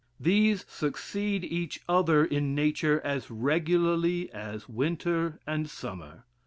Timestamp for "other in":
1.87-2.55